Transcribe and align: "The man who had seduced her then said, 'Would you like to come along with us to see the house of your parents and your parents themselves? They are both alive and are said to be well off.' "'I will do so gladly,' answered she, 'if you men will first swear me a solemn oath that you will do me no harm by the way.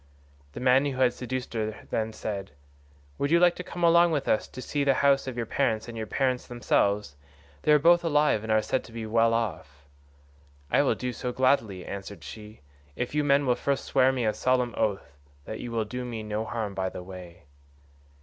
"The 0.53 0.59
man 0.59 0.85
who 0.85 0.99
had 0.99 1.13
seduced 1.13 1.53
her 1.53 1.85
then 1.91 2.11
said, 2.11 2.49
'Would 3.19 3.29
you 3.29 3.39
like 3.39 3.55
to 3.57 3.63
come 3.63 3.83
along 3.83 4.11
with 4.11 4.27
us 4.27 4.47
to 4.47 4.59
see 4.59 4.83
the 4.83 4.95
house 5.05 5.27
of 5.27 5.37
your 5.37 5.45
parents 5.45 5.87
and 5.87 5.95
your 5.95 6.07
parents 6.07 6.47
themselves? 6.47 7.15
They 7.61 7.71
are 7.71 7.77
both 7.77 8.03
alive 8.03 8.41
and 8.41 8.51
are 8.51 8.63
said 8.63 8.83
to 8.85 8.91
be 8.91 9.05
well 9.05 9.31
off.' 9.35 9.85
"'I 10.71 10.81
will 10.81 10.95
do 10.95 11.13
so 11.13 11.31
gladly,' 11.31 11.85
answered 11.85 12.23
she, 12.23 12.61
'if 12.95 13.13
you 13.13 13.23
men 13.23 13.45
will 13.45 13.53
first 13.53 13.85
swear 13.85 14.11
me 14.11 14.25
a 14.25 14.33
solemn 14.33 14.73
oath 14.75 15.19
that 15.45 15.59
you 15.59 15.69
will 15.71 15.85
do 15.85 16.03
me 16.03 16.23
no 16.23 16.45
harm 16.45 16.73
by 16.73 16.89
the 16.89 17.03
way. 17.03 17.43